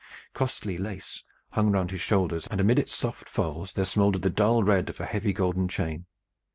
[0.33, 4.63] Costly lace hung round his shoulders, and amid its soft folds there smoldered the dull
[4.63, 6.07] red of a heavy golden chain.